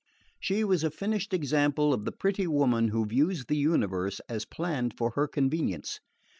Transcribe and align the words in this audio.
She 0.39 0.63
was 0.63 0.83
a 0.83 0.89
finished 0.89 1.31
example 1.31 1.93
of 1.93 2.05
the 2.05 2.11
pretty 2.11 2.47
woman 2.47 2.87
who 2.87 3.05
views 3.05 3.45
the 3.45 3.55
universe 3.55 4.19
as 4.27 4.45
planned 4.45 4.97
for 4.97 5.11
her 5.11 5.27
convenience. 5.27 5.99